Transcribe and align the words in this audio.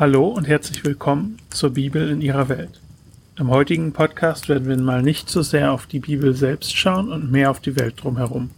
Hallo 0.00 0.28
und 0.28 0.48
herzlich 0.48 0.82
willkommen 0.82 1.36
zur 1.50 1.74
Bibel 1.74 2.08
in 2.08 2.22
ihrer 2.22 2.48
Welt. 2.48 2.80
Im 3.38 3.50
heutigen 3.50 3.92
Podcast 3.92 4.48
werden 4.48 4.66
wir 4.66 4.78
mal 4.78 5.02
nicht 5.02 5.28
so 5.28 5.42
sehr 5.42 5.72
auf 5.72 5.84
die 5.84 5.98
Bibel 5.98 6.34
selbst 6.34 6.74
schauen 6.74 7.12
und 7.12 7.30
mehr 7.30 7.50
auf 7.50 7.60
die 7.60 7.76
Welt 7.76 8.02
drumherum. 8.02 8.48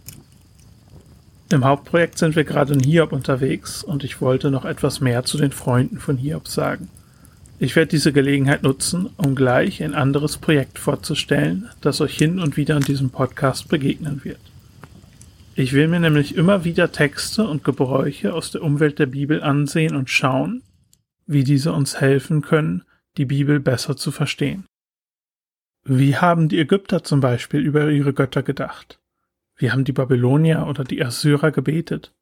Im 1.51 1.65
Hauptprojekt 1.65 2.17
sind 2.17 2.37
wir 2.37 2.45
gerade 2.45 2.75
in 2.75 2.79
Hiob 2.79 3.11
unterwegs 3.11 3.83
und 3.83 4.05
ich 4.05 4.21
wollte 4.21 4.51
noch 4.51 4.63
etwas 4.63 5.01
mehr 5.01 5.25
zu 5.25 5.37
den 5.37 5.51
Freunden 5.51 5.99
von 5.99 6.15
Hiob 6.15 6.47
sagen. 6.47 6.87
Ich 7.59 7.75
werde 7.75 7.89
diese 7.89 8.13
Gelegenheit 8.13 8.63
nutzen, 8.63 9.09
um 9.17 9.35
gleich 9.35 9.83
ein 9.83 9.95
anderes 9.95 10.37
Projekt 10.37 10.79
vorzustellen, 10.79 11.67
das 11.81 11.99
euch 11.99 12.17
hin 12.17 12.39
und 12.39 12.55
wieder 12.55 12.77
in 12.77 12.83
diesem 12.83 13.09
Podcast 13.09 13.67
begegnen 13.67 14.21
wird. 14.23 14.39
Ich 15.55 15.73
will 15.73 15.89
mir 15.89 15.99
nämlich 15.99 16.35
immer 16.35 16.63
wieder 16.63 16.93
Texte 16.93 17.45
und 17.45 17.65
Gebräuche 17.65 18.33
aus 18.33 18.51
der 18.51 18.63
Umwelt 18.63 18.97
der 18.97 19.07
Bibel 19.07 19.43
ansehen 19.43 19.97
und 19.97 20.09
schauen, 20.09 20.61
wie 21.25 21.43
diese 21.43 21.73
uns 21.73 21.99
helfen 21.99 22.41
können, 22.41 22.83
die 23.17 23.25
Bibel 23.25 23.59
besser 23.59 23.95
zu 23.95 24.11
verstehen. 24.11 24.65
Wie 25.83 26.15
haben 26.17 26.49
die 26.49 26.59
Ägypter 26.59 27.03
zum 27.03 27.19
Beispiel 27.19 27.59
über 27.61 27.89
ihre 27.89 28.13
Götter 28.13 28.41
gedacht? 28.41 28.99
Wie 29.55 29.71
haben 29.71 29.83
die 29.83 29.91
Babylonier 29.91 30.65
oder 30.67 30.83
die 30.83 31.03
Assyrer 31.03 31.51
gebetet? 31.51 32.13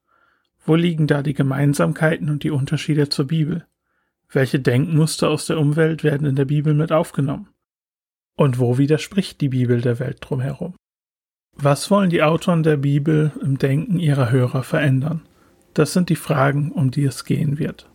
Wo 0.65 0.75
liegen 0.75 1.07
da 1.07 1.21
die 1.21 1.33
Gemeinsamkeiten 1.33 2.29
und 2.29 2.43
die 2.43 2.51
Unterschiede 2.51 3.09
zur 3.09 3.27
Bibel? 3.27 3.65
Welche 4.29 4.59
Denkmuster 4.59 5.29
aus 5.29 5.45
der 5.45 5.59
Umwelt 5.59 6.03
werden 6.03 6.27
in 6.27 6.35
der 6.35 6.45
Bibel 6.45 6.73
mit 6.73 6.91
aufgenommen? 6.91 7.49
Und 8.35 8.59
wo 8.59 8.77
widerspricht 8.77 9.41
die 9.41 9.49
Bibel 9.49 9.81
der 9.81 9.99
Welt 9.99 10.17
drumherum? 10.21 10.75
Was 11.53 11.91
wollen 11.91 12.09
die 12.09 12.23
Autoren 12.23 12.63
der 12.63 12.77
Bibel 12.77 13.31
im 13.41 13.57
Denken 13.57 13.99
ihrer 13.99 14.31
Hörer 14.31 14.63
verändern? 14.63 15.21
Das 15.73 15.93
sind 15.93 16.09
die 16.09 16.15
Fragen, 16.15 16.71
um 16.71 16.91
die 16.91 17.03
es 17.03 17.25
gehen 17.25 17.59
wird. 17.59 17.89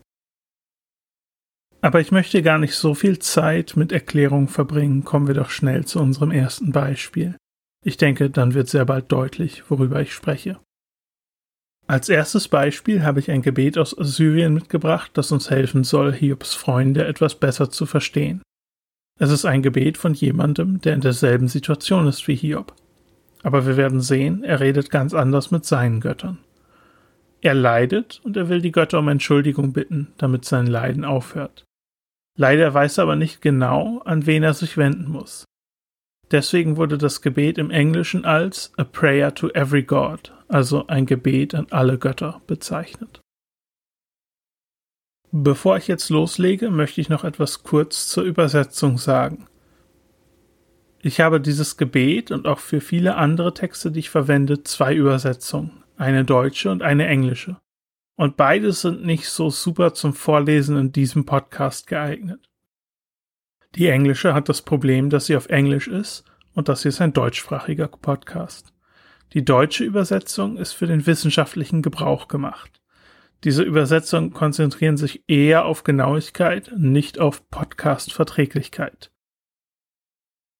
Aber 1.87 2.01
ich 2.01 2.11
möchte 2.11 2.42
gar 2.42 2.59
nicht 2.59 2.75
so 2.75 2.95
viel 2.95 3.20
Zeit 3.20 3.77
mit 3.77 3.92
Erklärungen 3.92 4.48
verbringen, 4.48 5.05
kommen 5.05 5.29
wir 5.29 5.37
doch 5.37 5.51
schnell 5.51 5.84
zu 5.84 6.01
unserem 6.01 6.33
ersten 6.33 6.73
Beispiel. 6.73 7.37
Ich 7.84 7.97
denke, 7.97 8.28
dann 8.28 8.55
wird 8.55 8.69
sehr 8.69 8.84
bald 8.84 9.12
deutlich, 9.12 9.70
worüber 9.70 10.01
ich 10.01 10.12
spreche. 10.12 10.59
Als 11.87 12.09
erstes 12.09 12.48
Beispiel 12.48 13.05
habe 13.05 13.20
ich 13.20 13.31
ein 13.31 13.41
Gebet 13.41 13.78
aus 13.78 13.97
Assyrien 13.97 14.53
mitgebracht, 14.53 15.12
das 15.15 15.31
uns 15.31 15.48
helfen 15.48 15.84
soll, 15.84 16.12
Hiobs 16.12 16.55
Freunde 16.55 17.06
etwas 17.06 17.37
besser 17.37 17.70
zu 17.70 17.87
verstehen. 17.87 18.43
Es 19.21 19.31
ist 19.31 19.45
ein 19.45 19.62
Gebet 19.62 19.97
von 19.97 20.12
jemandem, 20.12 20.81
der 20.81 20.95
in 20.95 21.03
derselben 21.03 21.47
Situation 21.47 22.09
ist 22.09 22.27
wie 22.27 22.34
Hiob. 22.34 22.75
Aber 23.45 23.65
wir 23.65 23.77
werden 23.77 24.00
sehen, 24.00 24.43
er 24.43 24.59
redet 24.59 24.91
ganz 24.91 25.15
anders 25.15 25.53
mit 25.53 25.65
seinen 25.65 26.00
Göttern. 26.00 26.39
Er 27.43 27.55
leidet 27.55 28.21
und 28.25 28.37
er 28.37 28.48
will 28.48 28.61
die 28.61 28.73
Götter 28.73 28.98
um 28.98 29.06
Entschuldigung 29.06 29.73
bitten, 29.73 30.09
damit 30.19 30.45
sein 30.45 30.67
Leiden 30.67 31.05
aufhört. 31.05 31.66
Leider 32.37 32.73
weiß 32.73 32.98
er 32.98 33.03
aber 33.03 33.17
nicht 33.17 33.41
genau, 33.41 34.01
an 34.05 34.27
wen 34.27 34.42
er 34.42 34.55
sich 34.55 34.77
wenden 34.77 35.11
muss. 35.11 35.45
Deswegen 36.31 36.77
wurde 36.77 36.98
das 36.98 37.23
Gebet 37.23 37.56
im 37.56 37.70
Englischen 37.70 38.25
als 38.25 38.73
A 38.77 38.84
Prayer 38.84 39.34
to 39.34 39.48
Every 39.51 39.83
God, 39.83 40.33
also 40.48 40.87
ein 40.89 41.06
Gebet 41.06 41.55
an 41.55 41.69
alle 41.70 41.98
Götter, 41.98 42.43
bezeichnet. 42.47 43.20
Bevor 45.31 45.77
ich 45.77 45.87
jetzt 45.87 46.09
loslege, 46.09 46.70
möchte 46.70 47.01
ich 47.01 47.09
noch 47.09 47.25
etwas 47.25 47.62
kurz 47.62 48.09
zur 48.09 48.25
Übersetzung 48.25 48.98
sagen. 48.98 49.47
Ich 51.00 51.21
habe 51.21 51.41
dieses 51.41 51.77
Gebet 51.77 52.31
und 52.33 52.47
auch 52.47 52.59
für 52.59 52.81
viele 52.81 53.17
andere 53.17 53.55
Texte, 53.55 53.93
die 53.93 54.00
ich 54.00 54.11
verwende, 54.11 54.65
zwei 54.65 54.94
Übersetzungen, 54.94 55.84
eine 55.97 56.25
deutsche 56.25 56.71
und 56.71 56.83
eine 56.83 57.06
englische. 57.06 57.56
Und 58.16 58.37
beides 58.37 58.81
sind 58.81 59.04
nicht 59.04 59.28
so 59.28 59.50
super 59.50 59.93
zum 59.93 60.15
Vorlesen 60.15 60.77
in 60.77 60.93
diesem 60.93 61.27
Podcast 61.27 61.87
geeignet. 61.87 62.49
Die 63.75 63.88
englische 63.88 64.32
hat 64.32 64.49
das 64.49 64.62
Problem, 64.62 65.10
dass 65.10 65.27
sie 65.27 65.37
auf 65.37 65.50
Englisch 65.50 65.87
ist 65.87 66.25
und 66.54 66.69
das 66.69 66.82
hier 66.82 66.88
ist 66.88 67.03
ein 67.03 67.12
deutschsprachiger 67.12 67.88
Podcast. 67.88 68.72
Die 69.34 69.44
deutsche 69.44 69.84
Übersetzung 69.84 70.56
ist 70.56 70.72
für 70.72 70.87
den 70.87 71.06
wissenschaftlichen 71.06 71.82
Gebrauch 71.82 72.28
gemacht. 72.28 72.81
Diese 73.44 73.62
Übersetzungen 73.62 74.33
konzentrieren 74.33 74.97
sich 74.97 75.22
eher 75.28 75.66
auf 75.66 75.84
Genauigkeit, 75.84 76.72
nicht 76.75 77.19
auf 77.19 77.50
Podcast-Verträglichkeit. 77.50 79.12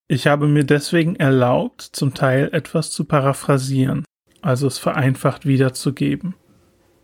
Ich 0.09 0.27
habe 0.27 0.47
mir 0.47 0.65
deswegen 0.65 1.17
erlaubt, 1.17 1.81
zum 1.81 2.13
Teil 2.13 2.51
etwas 2.53 2.91
zu 2.91 3.07
paraphrasieren, 3.07 4.05
also 4.43 4.67
es 4.67 4.79
vereinfacht 4.79 5.47
wiederzugeben. 5.47 6.35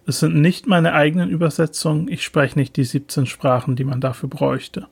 Es 0.05 0.19
sind 0.19 0.35
nicht 0.35 0.67
meine 0.67 0.95
eigenen 0.95 1.31
Übersetzungen, 1.31 2.09
ich 2.09 2.25
spreche 2.25 2.59
nicht 2.59 2.77
die 2.77 2.85
17 2.85 3.27
Sprachen, 3.27 3.77
die 3.77 3.85
man 3.85 4.01
dafür 4.01 4.29
bräuchte. 4.29 4.89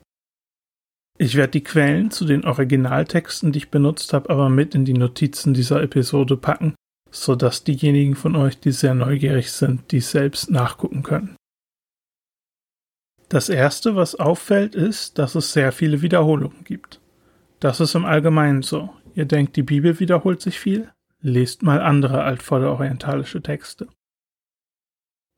Ich 1.18 1.34
werde 1.34 1.50
die 1.50 1.64
Quellen 1.64 2.10
zu 2.10 2.24
den 2.24 2.44
Originaltexten, 2.44 3.52
die 3.52 3.58
ich 3.58 3.70
benutzt 3.70 4.12
habe, 4.12 4.30
aber 4.30 4.48
mit 4.48 4.74
in 4.74 4.84
die 4.84 4.94
Notizen 4.94 5.52
dieser 5.52 5.82
Episode 5.82 6.36
packen, 6.36 6.74
so 7.10 7.34
dass 7.34 7.64
diejenigen 7.64 8.14
von 8.14 8.36
euch, 8.36 8.58
die 8.58 8.72
sehr 8.72 8.94
neugierig 8.94 9.52
sind, 9.52 9.90
dies 9.90 10.10
selbst 10.12 10.50
nachgucken 10.50 11.02
können. 11.02 11.36
Das 13.28 13.48
erste, 13.48 13.96
was 13.96 14.14
auffällt, 14.14 14.74
ist, 14.74 15.18
dass 15.18 15.34
es 15.34 15.52
sehr 15.52 15.72
viele 15.72 16.02
Wiederholungen 16.02 16.64
gibt. 16.64 17.00
Das 17.60 17.80
ist 17.80 17.94
im 17.94 18.04
Allgemeinen 18.04 18.62
so. 18.62 18.90
Ihr 19.14 19.26
denkt, 19.26 19.56
die 19.56 19.62
Bibel 19.62 20.00
wiederholt 20.00 20.40
sich 20.40 20.58
viel? 20.58 20.90
Lest 21.20 21.62
mal 21.62 21.80
andere 21.80 22.22
altvorderorientalische 22.22 23.42
Texte. 23.42 23.88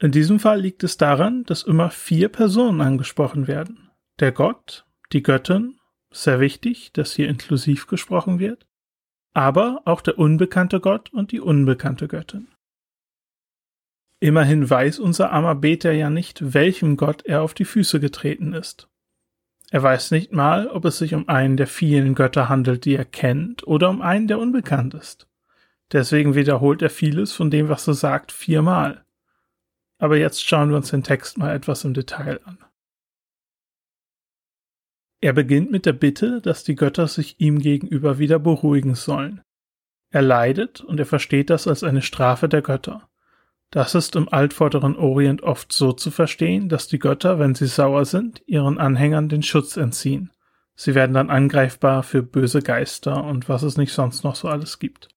In 0.02 0.10
diesem 0.10 0.40
Fall 0.40 0.60
liegt 0.60 0.82
es 0.82 0.96
daran, 0.96 1.44
dass 1.44 1.62
immer 1.62 1.88
vier 1.90 2.28
Personen 2.28 2.80
angesprochen 2.80 3.46
werden. 3.46 3.88
Der 4.18 4.32
Gott, 4.32 4.84
die 5.12 5.22
Göttin, 5.22 5.78
sehr 6.10 6.40
wichtig, 6.40 6.92
dass 6.92 7.12
hier 7.12 7.28
inklusiv 7.28 7.86
gesprochen 7.86 8.40
wird, 8.40 8.66
aber 9.32 9.82
auch 9.84 10.00
der 10.00 10.18
unbekannte 10.18 10.80
Gott 10.80 11.12
und 11.12 11.30
die 11.30 11.40
unbekannte 11.40 12.08
Göttin. 12.08 12.48
Immerhin 14.18 14.68
weiß 14.68 14.98
unser 14.98 15.30
armer 15.30 15.54
Beter 15.54 15.92
ja 15.92 16.10
nicht, 16.10 16.52
welchem 16.52 16.96
Gott 16.96 17.24
er 17.24 17.42
auf 17.42 17.54
die 17.54 17.64
Füße 17.64 18.00
getreten 18.00 18.54
ist. 18.54 18.88
Er 19.70 19.84
weiß 19.84 20.10
nicht 20.10 20.32
mal, 20.32 20.66
ob 20.66 20.84
es 20.84 20.98
sich 20.98 21.14
um 21.14 21.28
einen 21.28 21.56
der 21.56 21.68
vielen 21.68 22.16
Götter 22.16 22.48
handelt, 22.48 22.86
die 22.86 22.96
er 22.96 23.04
kennt, 23.04 23.64
oder 23.68 23.88
um 23.88 24.02
einen, 24.02 24.26
der 24.26 24.40
unbekannt 24.40 24.94
ist. 24.94 25.28
Deswegen 25.92 26.34
wiederholt 26.34 26.82
er 26.82 26.90
vieles 26.90 27.32
von 27.32 27.52
dem, 27.52 27.68
was 27.68 27.86
er 27.86 27.94
sagt, 27.94 28.32
viermal. 28.32 29.04
Aber 30.02 30.16
jetzt 30.16 30.44
schauen 30.44 30.70
wir 30.70 30.76
uns 30.76 30.90
den 30.90 31.04
Text 31.04 31.38
mal 31.38 31.54
etwas 31.54 31.84
im 31.84 31.94
Detail 31.94 32.40
an. 32.44 32.58
Er 35.20 35.32
beginnt 35.32 35.70
mit 35.70 35.86
der 35.86 35.92
Bitte, 35.92 36.40
dass 36.40 36.64
die 36.64 36.74
Götter 36.74 37.06
sich 37.06 37.38
ihm 37.38 37.60
gegenüber 37.60 38.18
wieder 38.18 38.40
beruhigen 38.40 38.96
sollen. 38.96 39.42
Er 40.10 40.22
leidet 40.22 40.80
und 40.80 40.98
er 40.98 41.06
versteht 41.06 41.50
das 41.50 41.68
als 41.68 41.84
eine 41.84 42.02
Strafe 42.02 42.48
der 42.48 42.62
Götter. 42.62 43.08
Das 43.70 43.94
ist 43.94 44.16
im 44.16 44.28
altvorderen 44.28 44.96
Orient 44.96 45.44
oft 45.44 45.72
so 45.72 45.92
zu 45.92 46.10
verstehen, 46.10 46.68
dass 46.68 46.88
die 46.88 46.98
Götter, 46.98 47.38
wenn 47.38 47.54
sie 47.54 47.68
sauer 47.68 48.04
sind, 48.04 48.42
ihren 48.46 48.78
Anhängern 48.78 49.28
den 49.28 49.44
Schutz 49.44 49.76
entziehen. 49.76 50.32
Sie 50.74 50.96
werden 50.96 51.14
dann 51.14 51.30
angreifbar 51.30 52.02
für 52.02 52.24
böse 52.24 52.60
Geister 52.60 53.22
und 53.22 53.48
was 53.48 53.62
es 53.62 53.76
nicht 53.76 53.92
sonst 53.92 54.24
noch 54.24 54.34
so 54.34 54.48
alles 54.48 54.80
gibt. 54.80 55.10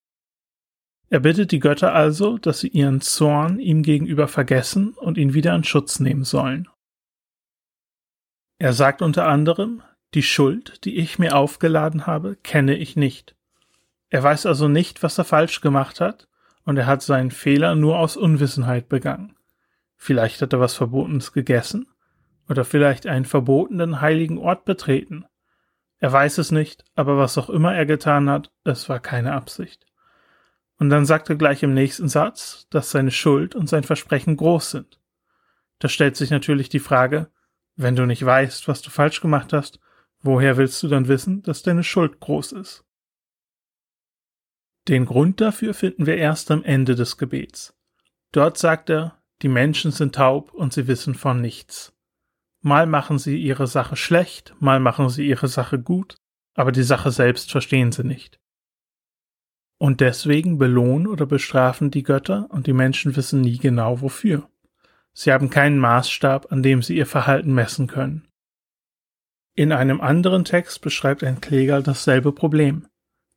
Er 1.10 1.20
bittet 1.20 1.52
die 1.52 1.60
Götter 1.60 1.94
also, 1.94 2.38
dass 2.38 2.60
sie 2.60 2.70
ihren 2.70 3.02
Zorn 3.02 3.60
ihm 3.60 3.84
gegenüber 3.84 4.28
vergessen 4.28 4.94
und 4.94 5.18
ihn 5.18 5.34
wieder 5.34 5.56
in 5.56 5.64
Schutz 5.64 6.00
nehmen 6.00 6.24
sollen. 6.24 6.68
Er 8.58 8.74
sagt 8.74 9.02
unter 9.02 9.28
anderem, 9.28 9.84
die 10.14 10.24
Schuld, 10.24 10.84
die 10.86 10.98
ich 10.98 11.20
mir 11.20 11.36
aufgeladen 11.36 12.08
habe, 12.08 12.38
kenne 12.38 12.76
ich 12.76 12.96
nicht. 12.96 13.36
Er 14.10 14.24
weiß 14.24 14.46
also 14.46 14.68
nicht, 14.68 15.04
was 15.04 15.18
er 15.18 15.26
falsch 15.26 15.62
gemacht 15.62 16.00
hat, 16.00 16.28
und 16.64 16.78
er 16.78 16.88
hat 16.88 17.04
seinen 17.04 17.32
Fehler 17.32 17.76
nur 17.76 18.00
aus 18.00 18.18
Unwissenheit 18.18 18.90
begangen. 18.90 19.36
Vielleicht 19.98 20.42
hat 20.42 20.54
er 20.54 20.60
was 20.60 20.74
Verbotenes 20.74 21.34
gegessen, 21.34 21.88
oder 22.48 22.64
vielleicht 22.64 23.08
einen 23.08 23.26
verbotenen 23.26 24.02
heiligen 24.02 24.38
Ort 24.38 24.66
betreten. 24.66 25.26
Er 26.00 26.12
weiß 26.12 26.38
es 26.38 26.52
nicht, 26.52 26.86
aber 26.96 27.18
was 27.18 27.38
auch 27.38 27.50
immer 27.50 27.76
er 27.76 27.86
getan 27.86 28.30
hat, 28.30 28.52
es 28.64 28.88
war 28.90 29.00
keine 29.00 29.34
Absicht. 29.34 29.86
Und 30.78 30.90
dann 30.90 31.06
sagt 31.06 31.30
er 31.30 31.36
gleich 31.36 31.64
im 31.64 31.74
nächsten 31.74 32.10
Satz, 32.10 32.68
dass 32.70 32.92
seine 32.92 33.12
Schuld 33.12 33.56
und 33.56 33.68
sein 33.68 33.84
Versprechen 33.84 34.36
groß 34.36 34.72
sind. 34.72 35.00
Da 35.80 35.88
stellt 35.88 36.16
sich 36.16 36.32
natürlich 36.32 36.70
die 36.70 36.80
Frage, 36.80 37.32
wenn 37.76 37.96
du 37.96 38.06
nicht 38.06 38.26
weißt, 38.26 38.68
was 38.68 38.82
du 38.82 38.90
falsch 38.90 39.22
gemacht 39.22 39.54
hast, 39.54 39.80
woher 40.22 40.58
willst 40.58 40.82
du 40.84 40.88
dann 40.88 41.08
wissen, 41.08 41.44
dass 41.44 41.64
deine 41.64 41.84
Schuld 41.84 42.20
groß 42.20 42.54
ist? 42.54 42.84
Den 44.88 45.06
Grund 45.06 45.42
dafür 45.42 45.74
finden 45.74 46.06
wir 46.06 46.18
erst 46.18 46.52
am 46.52 46.64
Ende 46.64 46.96
des 46.96 47.18
Gebets. 47.18 47.76
Dort 48.32 48.58
sagt 48.58 48.90
er, 48.90 49.22
die 49.42 49.48
Menschen 49.48 49.92
sind 49.92 50.16
taub 50.16 50.54
und 50.54 50.74
sie 50.74 50.88
wissen 50.88 51.16
von 51.16 51.42
nichts. 51.42 51.94
Mal 52.62 52.86
machen 52.86 53.20
sie 53.20 53.38
ihre 53.38 53.68
Sache 53.68 53.96
schlecht, 53.96 54.56
mal 54.60 54.80
machen 54.80 55.10
sie 55.10 55.28
ihre 55.28 55.48
Sache 55.48 55.80
gut, 55.80 56.18
aber 56.54 56.72
die 56.72 56.84
Sache 56.84 57.12
selbst 57.12 57.52
verstehen 57.52 57.92
sie 57.92 58.04
nicht. 58.04 58.40
Und 59.86 60.02
deswegen 60.02 60.58
belohnen 60.58 61.06
oder 61.06 61.28
bestrafen 61.28 61.92
die 61.92 62.02
Götter 62.02 62.48
und 62.50 62.66
die 62.66 62.74
Menschen 62.74 63.16
wissen 63.16 63.42
nie 63.42 63.60
genau 63.60 64.02
wofür. 64.02 64.50
Sie 65.14 65.32
haben 65.32 65.52
keinen 65.52 65.78
Maßstab, 65.78 66.52
an 66.52 66.64
dem 66.64 66.82
sie 66.82 66.98
ihr 66.98 67.06
Verhalten 67.06 67.54
messen 67.54 67.86
können. 67.86 68.28
In 69.54 69.72
einem 69.72 70.02
anderen 70.02 70.44
Text 70.44 70.82
beschreibt 70.82 71.24
ein 71.24 71.40
Kläger 71.40 71.84
dasselbe 71.84 72.32
Problem. 72.32 72.88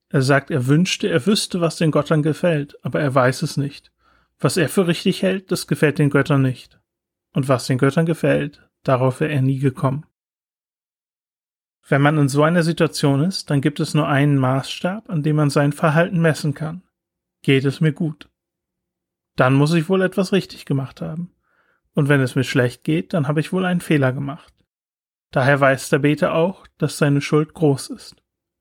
Er 0.09 0.23
sagt, 0.23 0.51
er 0.51 0.67
wünschte, 0.67 1.11
er 1.11 1.27
wüsste, 1.27 1.61
was 1.61 1.77
den 1.77 1.91
Göttern 1.91 2.23
gefällt, 2.23 2.83
aber 2.83 2.99
er 2.99 3.15
weiß 3.15 3.43
es 3.43 3.59
nicht. 3.59 3.93
Was 4.39 4.57
er 4.57 4.71
für 4.71 4.87
richtig 4.87 5.21
hält, 5.21 5.53
das 5.53 5.67
gefällt 5.67 5.99
den 5.99 6.09
Göttern 6.09 6.41
nicht. 6.41 6.81
Und 7.35 7.49
was 7.49 7.67
den 7.67 7.77
Göttern 7.77 8.07
gefällt, 8.07 8.67
darauf 8.85 9.21
wäre 9.21 9.33
er 9.33 9.43
nie 9.43 9.59
gekommen. 9.59 10.07
Wenn 11.89 12.03
man 12.03 12.19
in 12.19 12.29
so 12.29 12.43
einer 12.43 12.63
Situation 12.63 13.23
ist, 13.23 13.49
dann 13.49 13.63
gibt 13.63 13.81
es 13.81 13.95
nur 13.95 14.07
einen 14.07 14.37
Maßstab, 14.37 15.09
an 15.09 15.23
dem 15.23 15.37
man 15.37 15.49
sein 15.49 15.73
Verhalten 15.73 16.21
messen 16.21 16.53
kann. 16.53 16.83
Geht 17.43 17.65
es 17.65 17.81
mir 17.81 17.93
gut? 17.93 18.29
Dann 19.37 19.55
muss 19.55 19.73
ich 19.73 19.89
wohl 19.89 20.03
etwas 20.03 20.33
richtig 20.33 20.67
gemacht 20.67 21.01
haben. 21.01 21.33
Und 21.95 22.09
wenn 22.09 22.21
es 22.21 22.35
mir 22.35 22.45
schlecht 22.45 22.85
geht, 22.85 23.15
dann 23.15 23.27
habe 23.27 23.41
ich 23.41 23.53
wohl 23.53 23.65
einen 23.65 23.81
Fehler 23.81 24.13
gemacht. 24.13 24.53
Daher 25.31 25.61
weiß 25.61 25.89
der 25.89 26.01
Beter 26.01 26.35
auch, 26.35 26.67
dass 26.77 26.99
seine 26.99 27.23
Schuld 27.23 27.55
groß 27.55 27.89
ist. 27.91 28.17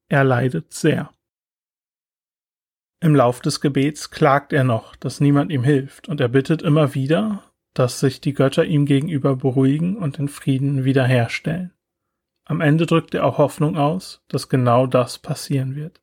Er 0.07 0.23
leidet 0.23 0.73
sehr. 0.73 1.12
Im 3.01 3.13
Lauf 3.13 3.41
des 3.41 3.59
Gebets 3.62 4.09
klagt 4.09 4.53
er 4.53 4.63
noch, 4.63 4.95
dass 4.95 5.19
niemand 5.19 5.51
ihm 5.51 5.63
hilft, 5.63 6.07
und 6.07 6.19
er 6.19 6.30
bittet 6.30 6.62
immer 6.62 6.95
wieder, 6.95 7.44
dass 7.73 8.00
sich 8.00 8.21
die 8.21 8.33
Götter 8.33 8.65
ihm 8.65 8.85
gegenüber 8.85 9.35
beruhigen 9.35 9.97
und 9.97 10.18
den 10.18 10.30
Frieden 10.30 10.83
wiederherstellen. 10.83 11.76
Am 12.49 12.61
Ende 12.61 12.85
drückt 12.85 13.13
er 13.13 13.25
auch 13.25 13.39
Hoffnung 13.39 13.75
aus, 13.75 14.23
dass 14.29 14.47
genau 14.47 14.88
das 14.88 15.19
passieren 15.19 15.75
wird. 15.75 16.01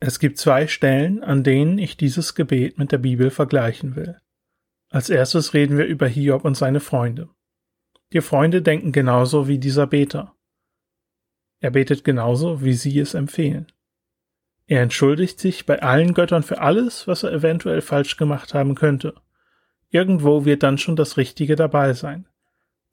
Es 0.00 0.18
gibt 0.18 0.36
zwei 0.36 0.66
Stellen, 0.66 1.24
an 1.24 1.42
denen 1.42 1.78
ich 1.78 1.96
dieses 1.96 2.34
Gebet 2.34 2.76
mit 2.76 2.92
der 2.92 2.98
Bibel 2.98 3.30
vergleichen 3.30 3.96
will. 3.96 4.20
Als 4.90 5.08
erstes 5.08 5.54
reden 5.54 5.78
wir 5.78 5.86
über 5.86 6.06
Hiob 6.06 6.44
und 6.44 6.58
seine 6.58 6.80
Freunde. 6.80 7.30
Die 8.12 8.20
Freunde 8.20 8.60
denken 8.60 8.92
genauso 8.92 9.48
wie 9.48 9.58
dieser 9.58 9.86
Beter. 9.86 10.36
Er 11.60 11.70
betet 11.70 12.04
genauso, 12.04 12.62
wie 12.62 12.74
sie 12.74 12.98
es 12.98 13.14
empfehlen. 13.14 13.72
Er 14.66 14.82
entschuldigt 14.82 15.40
sich 15.40 15.64
bei 15.64 15.80
allen 15.80 16.12
Göttern 16.12 16.42
für 16.42 16.60
alles, 16.60 17.06
was 17.06 17.22
er 17.22 17.32
eventuell 17.32 17.80
falsch 17.80 18.18
gemacht 18.18 18.52
haben 18.52 18.74
könnte. 18.74 19.14
Irgendwo 19.88 20.44
wird 20.44 20.62
dann 20.62 20.76
schon 20.76 20.96
das 20.96 21.16
Richtige 21.16 21.56
dabei 21.56 21.94
sein. 21.94 22.28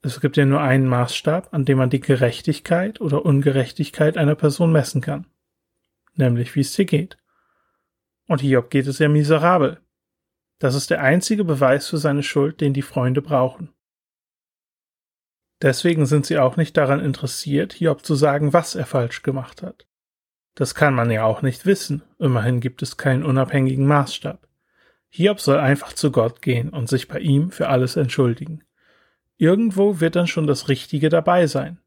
Es 0.02 0.20
gibt 0.20 0.36
ja 0.36 0.46
nur 0.46 0.60
einen 0.60 0.86
Maßstab, 0.86 1.52
an 1.52 1.64
dem 1.64 1.78
man 1.78 1.90
die 1.90 2.00
Gerechtigkeit 2.00 3.00
oder 3.00 3.24
Ungerechtigkeit 3.24 4.16
einer 4.16 4.34
Person 4.34 4.72
messen 4.72 5.02
kann. 5.02 5.26
Nämlich 6.14 6.54
wie 6.54 6.60
es 6.60 6.72
dir 6.72 6.86
geht. 6.86 7.18
Und 8.26 8.40
Hiob 8.40 8.70
geht 8.70 8.86
es 8.86 8.98
ja 8.98 9.08
miserabel. 9.08 9.80
Das 10.58 10.74
ist 10.74 10.90
der 10.90 11.02
einzige 11.02 11.44
Beweis 11.44 11.88
für 11.88 11.98
seine 11.98 12.22
Schuld, 12.22 12.60
den 12.60 12.72
die 12.72 12.82
Freunde 12.82 13.22
brauchen. 13.22 13.72
Deswegen 15.62 16.06
sind 16.06 16.24
sie 16.24 16.38
auch 16.38 16.56
nicht 16.56 16.76
daran 16.76 17.00
interessiert, 17.00 17.74
Hiob 17.74 18.04
zu 18.04 18.14
sagen, 18.14 18.52
was 18.54 18.74
er 18.74 18.86
falsch 18.86 19.22
gemacht 19.22 19.62
hat. 19.62 19.86
Das 20.54 20.74
kann 20.74 20.94
man 20.94 21.10
ja 21.10 21.24
auch 21.24 21.42
nicht 21.42 21.66
wissen, 21.66 22.02
immerhin 22.18 22.60
gibt 22.60 22.82
es 22.82 22.96
keinen 22.96 23.24
unabhängigen 23.24 23.86
Maßstab. 23.86 24.48
Hiob 25.10 25.40
soll 25.40 25.58
einfach 25.58 25.92
zu 25.92 26.10
Gott 26.10 26.40
gehen 26.40 26.70
und 26.70 26.88
sich 26.88 27.08
bei 27.08 27.18
ihm 27.18 27.50
für 27.50 27.68
alles 27.68 27.96
entschuldigen. 27.96 28.64
Irgendwo 29.40 30.00
wird 30.00 30.16
dann 30.16 30.26
schon 30.26 30.46
das 30.46 30.68
Richtige 30.68 31.08
dabei 31.08 31.46
sein. 31.46 31.78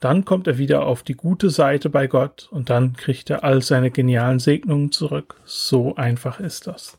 Dann 0.00 0.24
kommt 0.24 0.48
er 0.48 0.58
wieder 0.58 0.84
auf 0.84 1.04
die 1.04 1.14
gute 1.14 1.48
Seite 1.48 1.88
bei 1.90 2.08
Gott 2.08 2.48
und 2.50 2.70
dann 2.70 2.94
kriegt 2.94 3.30
er 3.30 3.44
all 3.44 3.62
seine 3.62 3.92
genialen 3.92 4.40
Segnungen 4.40 4.90
zurück. 4.90 5.40
So 5.44 5.94
einfach 5.94 6.40
ist 6.40 6.66
das. 6.66 6.98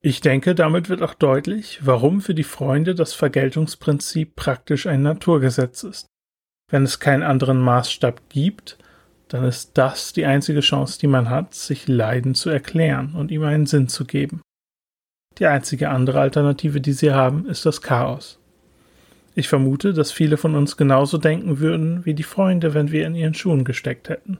Ich 0.00 0.20
denke, 0.20 0.54
damit 0.54 0.88
wird 0.88 1.02
auch 1.02 1.14
deutlich, 1.14 1.84
warum 1.84 2.20
für 2.20 2.34
die 2.34 2.44
Freunde 2.44 2.94
das 2.94 3.12
Vergeltungsprinzip 3.12 4.36
praktisch 4.36 4.86
ein 4.86 5.02
Naturgesetz 5.02 5.82
ist. 5.82 6.06
Wenn 6.70 6.84
es 6.84 7.00
keinen 7.00 7.24
anderen 7.24 7.60
Maßstab 7.60 8.28
gibt, 8.28 8.78
dann 9.26 9.42
ist 9.42 9.76
das 9.76 10.12
die 10.12 10.26
einzige 10.26 10.60
Chance, 10.60 11.00
die 11.00 11.08
man 11.08 11.28
hat, 11.28 11.54
sich 11.54 11.88
Leiden 11.88 12.36
zu 12.36 12.50
erklären 12.50 13.16
und 13.16 13.32
ihm 13.32 13.42
einen 13.42 13.66
Sinn 13.66 13.88
zu 13.88 14.04
geben. 14.04 14.42
Die 15.38 15.46
einzige 15.46 15.90
andere 15.90 16.20
Alternative, 16.20 16.80
die 16.80 16.92
sie 16.92 17.12
haben, 17.12 17.46
ist 17.46 17.66
das 17.66 17.82
Chaos. 17.82 18.40
Ich 19.34 19.48
vermute, 19.48 19.92
dass 19.92 20.10
viele 20.10 20.38
von 20.38 20.54
uns 20.54 20.78
genauso 20.78 21.18
denken 21.18 21.58
würden 21.58 22.06
wie 22.06 22.14
die 22.14 22.22
Freunde, 22.22 22.72
wenn 22.72 22.90
wir 22.90 23.06
in 23.06 23.14
ihren 23.14 23.34
Schuhen 23.34 23.64
gesteckt 23.64 24.08
hätten. 24.08 24.38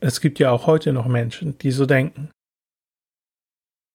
Es 0.00 0.22
gibt 0.22 0.38
ja 0.38 0.50
auch 0.50 0.66
heute 0.66 0.94
noch 0.94 1.06
Menschen, 1.06 1.58
die 1.58 1.70
so 1.70 1.84
denken. 1.84 2.30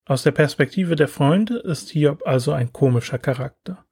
Aus 0.06 0.22
der 0.22 0.32
Perspektive 0.32 0.96
der 0.96 1.08
Freunde 1.08 1.58
ist 1.58 1.90
Hiob 1.90 2.26
also 2.28 2.52
ein 2.52 2.72
komischer 2.72 3.18
Charakter. 3.18 3.84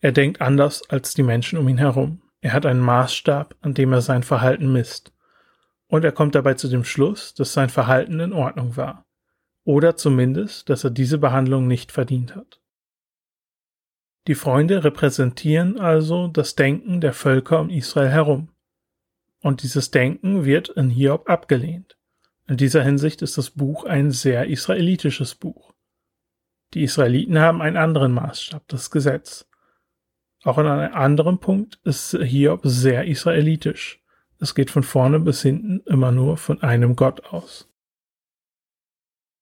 Er 0.00 0.12
denkt 0.12 0.40
anders 0.40 0.82
als 0.90 1.14
die 1.14 1.22
Menschen 1.22 1.58
um 1.58 1.68
ihn 1.68 1.78
herum. 1.78 2.20
Er 2.40 2.52
hat 2.52 2.66
einen 2.66 2.80
Maßstab, 2.80 3.54
an 3.60 3.74
dem 3.74 3.92
er 3.92 4.02
sein 4.02 4.24
Verhalten 4.24 4.72
misst. 4.72 5.12
Und 5.86 6.04
er 6.04 6.12
kommt 6.12 6.34
dabei 6.34 6.54
zu 6.54 6.68
dem 6.68 6.84
Schluss, 6.84 7.32
dass 7.32 7.52
sein 7.52 7.70
Verhalten 7.70 8.18
in 8.18 8.32
Ordnung 8.32 8.76
war 8.76 9.06
oder 9.64 9.96
zumindest, 9.96 10.68
dass 10.68 10.84
er 10.84 10.90
diese 10.90 11.18
Behandlung 11.18 11.66
nicht 11.66 11.90
verdient 11.90 12.36
hat. 12.36 12.60
Die 14.26 14.34
Freunde 14.34 14.84
repräsentieren 14.84 15.78
also 15.78 16.28
das 16.28 16.54
Denken 16.54 17.00
der 17.00 17.12
Völker 17.12 17.60
um 17.60 17.68
Israel 17.70 18.08
herum. 18.08 18.48
Und 19.40 19.62
dieses 19.62 19.90
Denken 19.90 20.46
wird 20.46 20.70
in 20.70 20.88
Hiob 20.88 21.28
abgelehnt. 21.28 21.98
In 22.46 22.56
dieser 22.56 22.82
Hinsicht 22.82 23.20
ist 23.20 23.36
das 23.36 23.50
Buch 23.50 23.84
ein 23.84 24.10
sehr 24.10 24.46
israelitisches 24.48 25.34
Buch. 25.34 25.74
Die 26.72 26.82
Israeliten 26.82 27.38
haben 27.38 27.60
einen 27.60 27.76
anderen 27.76 28.12
Maßstab, 28.12 28.66
das 28.68 28.90
Gesetz. 28.90 29.46
Auch 30.42 30.58
in 30.58 30.66
einem 30.66 30.94
anderen 30.94 31.38
Punkt 31.38 31.78
ist 31.84 32.16
Hiob 32.18 32.62
sehr 32.64 33.06
israelitisch. 33.06 34.02
Es 34.40 34.54
geht 34.54 34.70
von 34.70 34.82
vorne 34.82 35.20
bis 35.20 35.42
hinten 35.42 35.80
immer 35.86 36.12
nur 36.12 36.36
von 36.36 36.62
einem 36.62 36.96
Gott 36.96 37.24
aus. 37.26 37.70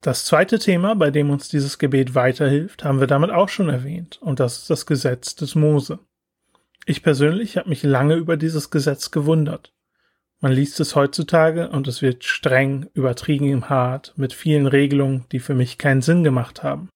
Das 0.03 0.25
zweite 0.25 0.59
Thema, 0.59 0.97
bei 0.97 1.13
dem 1.13 1.31
uns 1.31 1.49
dieses 1.49 1.79
Gebet 1.79 2.17
weiterhilft, 2.17 2.83
haben 2.83 2.99
wir 2.99 3.07
damit 3.07 3.31
auch 3.31 3.49
schon 3.49 3.69
erwähnt, 3.69 4.21
und 4.21 4.41
das 4.41 4.59
ist 4.59 4.71
das 4.71 4.85
Gesetz 4.85 5.37
des 5.37 5.55
Mose. 5.55 6.01
Ich 6.87 7.05
persönlich 7.05 7.57
habe 7.57 7.69
mich 7.69 7.85
lange 7.85 8.17
über 8.17 8.37
dieses 8.37 8.71
Gesetz 8.71 9.13
gewundert. 9.13 9.73
Man 10.41 10.51
liest 10.51 10.81
es 10.81 10.97
heutzutage 10.97 11.69
und 11.69 11.87
es 11.87 12.03
wird 12.03 12.25
streng, 12.25 12.91
übertrieben 12.95 13.69
hart, 13.69 14.13
mit 14.17 14.33
vielen 14.33 14.67
Regelungen, 14.67 15.25
die 15.31 15.39
für 15.39 15.55
mich 15.55 15.79
keinen 15.79 16.03
Sinn 16.03 16.25
gemacht 16.25 16.65
haben. 16.65 16.89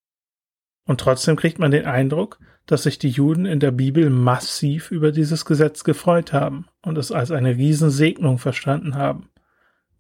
Und 0.85 1.01
trotzdem 1.01 1.37
kriegt 1.37 1.61
man 1.61 1.71
den 1.71 1.87
Eindruck, 1.87 2.41
dass 2.67 2.83
sich 2.83 2.99
die 2.99 3.11
Juden 3.11 3.47
in 3.47 3.61
der 3.61 3.71
Bibel 3.71 4.11
massiv 4.11 4.91
über 4.91 5.13
dieses 5.13 5.45
Gesetz 5.45 5.85
gefreut 5.85 6.33
haben 6.33 6.67
und 6.83 6.99
es 6.99 7.13
als 7.13 7.31
eine 7.31 7.57
Riesensegnung 7.57 8.39
verstanden 8.39 8.97
haben. 8.97 9.31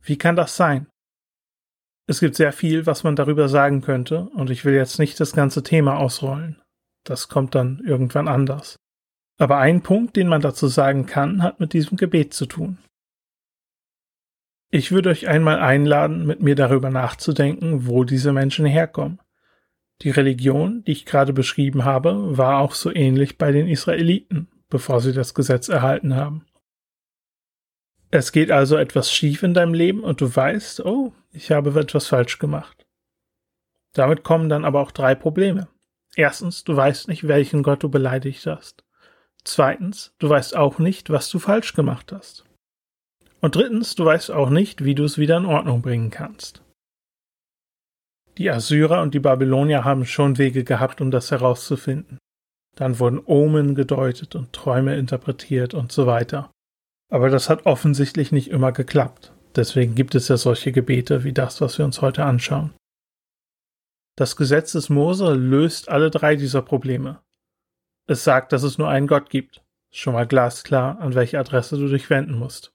Wie 0.02 0.18
kann 0.18 0.34
das 0.34 0.56
sein? 0.56 0.88
Es 2.08 2.20
gibt 2.20 2.36
sehr 2.36 2.52
viel, 2.52 2.86
was 2.86 3.02
man 3.02 3.16
darüber 3.16 3.48
sagen 3.48 3.80
könnte, 3.80 4.28
und 4.34 4.50
ich 4.50 4.64
will 4.64 4.74
jetzt 4.74 4.98
nicht 4.98 5.18
das 5.18 5.32
ganze 5.32 5.62
Thema 5.62 5.98
ausrollen. 5.98 6.62
Das 7.04 7.28
kommt 7.28 7.54
dann 7.54 7.82
irgendwann 7.84 8.28
anders. 8.28 8.76
Aber 9.38 9.58
ein 9.58 9.82
Punkt, 9.82 10.16
den 10.16 10.28
man 10.28 10.40
dazu 10.40 10.68
sagen 10.68 11.06
kann, 11.06 11.42
hat 11.42 11.60
mit 11.60 11.72
diesem 11.72 11.96
Gebet 11.96 12.32
zu 12.32 12.46
tun. 12.46 12.78
Ich 14.70 14.92
würde 14.92 15.10
euch 15.10 15.28
einmal 15.28 15.58
einladen, 15.58 16.26
mit 16.26 16.40
mir 16.40 16.54
darüber 16.54 16.90
nachzudenken, 16.90 17.86
wo 17.86 18.04
diese 18.04 18.32
Menschen 18.32 18.66
herkommen. 18.66 19.20
Die 20.02 20.10
Religion, 20.10 20.84
die 20.84 20.92
ich 20.92 21.06
gerade 21.06 21.32
beschrieben 21.32 21.84
habe, 21.84 22.36
war 22.36 22.58
auch 22.58 22.74
so 22.74 22.94
ähnlich 22.94 23.38
bei 23.38 23.52
den 23.52 23.68
Israeliten, 23.68 24.48
bevor 24.68 25.00
sie 25.00 25.12
das 25.12 25.34
Gesetz 25.34 25.68
erhalten 25.68 26.14
haben. 26.14 26.46
Es 28.10 28.32
geht 28.32 28.50
also 28.50 28.76
etwas 28.76 29.12
schief 29.12 29.42
in 29.42 29.54
deinem 29.54 29.74
Leben 29.74 30.00
und 30.00 30.20
du 30.20 30.34
weißt, 30.34 30.84
oh, 30.84 31.12
ich 31.36 31.50
habe 31.50 31.78
etwas 31.78 32.06
falsch 32.06 32.38
gemacht. 32.38 32.86
Damit 33.92 34.24
kommen 34.24 34.48
dann 34.48 34.64
aber 34.64 34.80
auch 34.80 34.90
drei 34.90 35.14
Probleme. 35.14 35.68
Erstens, 36.14 36.64
du 36.64 36.74
weißt 36.74 37.08
nicht, 37.08 37.28
welchen 37.28 37.62
Gott 37.62 37.82
du 37.82 37.90
beleidigt 37.90 38.46
hast. 38.46 38.84
Zweitens, 39.44 40.14
du 40.18 40.28
weißt 40.30 40.56
auch 40.56 40.78
nicht, 40.78 41.10
was 41.10 41.28
du 41.28 41.38
falsch 41.38 41.74
gemacht 41.74 42.10
hast. 42.10 42.44
Und 43.40 43.54
drittens, 43.54 43.94
du 43.94 44.06
weißt 44.06 44.30
auch 44.30 44.48
nicht, 44.48 44.84
wie 44.84 44.94
du 44.94 45.04
es 45.04 45.18
wieder 45.18 45.36
in 45.36 45.44
Ordnung 45.44 45.82
bringen 45.82 46.10
kannst. 46.10 46.62
Die 48.38 48.50
Assyrer 48.50 49.02
und 49.02 49.14
die 49.14 49.20
Babylonier 49.20 49.84
haben 49.84 50.04
schon 50.06 50.38
Wege 50.38 50.64
gehabt, 50.64 51.00
um 51.00 51.10
das 51.10 51.30
herauszufinden. 51.30 52.18
Dann 52.76 52.98
wurden 52.98 53.20
Omen 53.24 53.74
gedeutet 53.74 54.34
und 54.34 54.52
Träume 54.52 54.96
interpretiert 54.96 55.74
und 55.74 55.92
so 55.92 56.06
weiter. 56.06 56.50
Aber 57.10 57.28
das 57.28 57.48
hat 57.48 57.66
offensichtlich 57.66 58.32
nicht 58.32 58.50
immer 58.50 58.72
geklappt. 58.72 59.32
Deswegen 59.56 59.94
gibt 59.94 60.14
es 60.14 60.28
ja 60.28 60.36
solche 60.36 60.70
Gebete 60.70 61.24
wie 61.24 61.32
das, 61.32 61.62
was 61.62 61.78
wir 61.78 61.86
uns 61.86 62.02
heute 62.02 62.24
anschauen. 62.24 62.74
Das 64.14 64.36
Gesetz 64.36 64.72
des 64.72 64.90
Mose 64.90 65.34
löst 65.34 65.88
alle 65.88 66.10
drei 66.10 66.36
dieser 66.36 66.62
Probleme. 66.62 67.20
Es 68.06 68.22
sagt, 68.22 68.52
dass 68.52 68.62
es 68.62 68.76
nur 68.76 68.88
einen 68.88 69.06
Gott 69.06 69.30
gibt. 69.30 69.62
Schon 69.90 70.12
mal 70.12 70.26
glasklar, 70.26 71.00
an 71.00 71.14
welche 71.14 71.38
Adresse 71.38 71.78
du 71.78 71.88
dich 71.88 72.10
wenden 72.10 72.38
musst. 72.38 72.72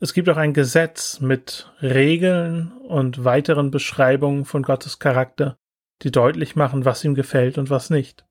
Es 0.00 0.12
gibt 0.12 0.28
auch 0.28 0.36
ein 0.36 0.54
Gesetz 0.54 1.20
mit 1.20 1.72
Regeln 1.82 2.72
und 2.72 3.24
weiteren 3.24 3.70
Beschreibungen 3.70 4.44
von 4.44 4.62
Gottes 4.62 4.98
Charakter, 4.98 5.56
die 6.02 6.10
deutlich 6.10 6.56
machen, 6.56 6.84
was 6.84 7.04
ihm 7.04 7.14
gefällt 7.14 7.58
und 7.58 7.70
was 7.70 7.90
nicht. 7.90 8.24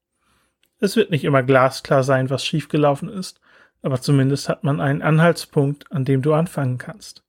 Es 0.79 0.95
wird 0.95 1.11
nicht 1.11 1.23
immer 1.23 1.43
glasklar 1.43 2.03
sein, 2.03 2.29
was 2.29 2.45
schiefgelaufen 2.45 3.09
ist, 3.09 3.39
aber 3.81 4.01
zumindest 4.01 4.49
hat 4.49 4.63
man 4.63 4.79
einen 4.79 5.01
Anhaltspunkt, 5.01 5.91
an 5.91 6.05
dem 6.05 6.21
du 6.21 6.33
anfangen 6.33 6.77
kannst. 6.77 7.23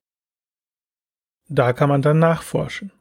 Da 1.48 1.72
kann 1.72 1.88
man 1.88 2.02
dann 2.02 2.18
nachforschen. 2.18 2.92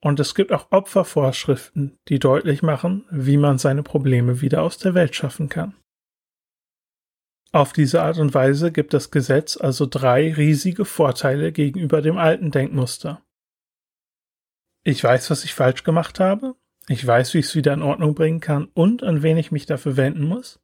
Und 0.00 0.20
es 0.20 0.34
gibt 0.34 0.52
auch 0.52 0.70
Opfervorschriften, 0.70 1.98
die 2.08 2.18
deutlich 2.18 2.62
machen, 2.62 3.04
wie 3.10 3.36
man 3.36 3.58
seine 3.58 3.82
Probleme 3.82 4.40
wieder 4.40 4.62
aus 4.62 4.78
der 4.78 4.94
Welt 4.94 5.14
schaffen 5.14 5.48
kann. 5.48 5.74
Auf 7.50 7.72
diese 7.72 8.02
Art 8.02 8.18
und 8.18 8.34
Weise 8.34 8.72
gibt 8.72 8.92
das 8.92 9.10
Gesetz 9.10 9.56
also 9.56 9.86
drei 9.86 10.32
riesige 10.32 10.84
Vorteile 10.84 11.50
gegenüber 11.50 12.02
dem 12.02 12.18
alten 12.18 12.50
Denkmuster. 12.50 13.22
Ich 14.84 15.02
weiß, 15.02 15.30
was 15.30 15.44
ich 15.44 15.54
falsch 15.54 15.82
gemacht 15.82 16.20
habe, 16.20 16.54
ich 16.88 17.06
weiß, 17.06 17.34
wie 17.34 17.38
ich 17.38 17.46
es 17.46 17.54
wieder 17.54 17.72
in 17.72 17.82
Ordnung 17.82 18.14
bringen 18.14 18.40
kann 18.40 18.68
und 18.74 19.02
an 19.02 19.22
wen 19.22 19.36
ich 19.36 19.50
mich 19.50 19.66
dafür 19.66 19.96
wenden 19.96 20.24
muss. 20.24 20.60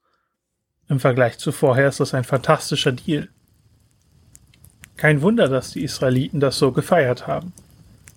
Im 0.89 1.01
Vergleich 1.01 1.39
zu 1.39 1.53
vorher 1.53 1.89
ist 1.89 2.01
das 2.01 2.15
ein 2.15 2.25
fantastischer 2.25 2.93
Deal. 2.93 3.29
Kein 4.97 5.23
Wunder, 5.23 5.49
dass 5.49 5.71
die 5.71 5.83
Israeliten 5.83 6.41
das 6.41 6.59
so 6.59 6.73
gefeiert 6.73 7.27
haben. 7.27 7.53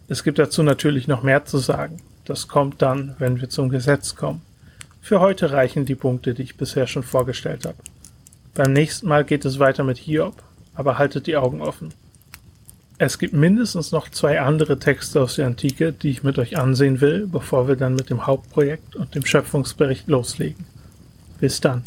Es 0.08 0.24
gibt 0.24 0.40
dazu 0.40 0.64
natürlich 0.64 1.08
noch 1.08 1.24
mehr 1.24 1.46
zu 1.46 1.58
sagen. 1.58 1.98
Das 2.26 2.48
kommt 2.48 2.82
dann, 2.82 3.16
wenn 3.20 3.42
wir 3.42 3.50
zum 3.50 3.70
Gesetz 3.70 4.16
kommen. 4.16 4.42
Für 5.02 5.20
heute 5.20 5.52
reichen 5.52 5.86
die 5.86 5.96
Punkte, 5.96 6.34
die 6.34 6.44
ich 6.44 6.58
bisher 6.58 6.88
schon 6.88 7.04
vorgestellt 7.04 7.66
habe. 7.66 7.78
Beim 8.54 8.74
nächsten 8.74 9.08
Mal 9.08 9.24
geht 9.24 9.46
es 9.46 9.60
weiter 9.60 9.84
mit 9.84 9.98
Hiob, 9.98 10.44
aber 10.76 10.98
haltet 10.98 11.28
die 11.28 11.38
Augen 11.38 11.62
offen. 11.62 11.94
Es 13.00 13.20
gibt 13.20 13.34
mindestens 13.34 13.92
noch 13.92 14.10
zwei 14.10 14.42
andere 14.42 14.80
Texte 14.80 15.22
aus 15.22 15.36
der 15.36 15.48
Antike, 15.48 15.94
die 15.94 16.10
ich 16.10 16.24
mit 16.24 16.40
euch 16.40 16.58
ansehen 16.58 17.00
will, 17.00 17.28
bevor 17.28 17.68
wir 17.68 17.76
dann 17.76 17.96
mit 17.96 18.10
dem 18.10 18.26
Hauptprojekt 18.26 18.96
und 18.96 19.14
dem 19.14 19.26
Schöpfungsbericht 19.26 20.08
loslegen. 20.08 20.66
Bis 21.40 21.62
dann. 21.62 21.84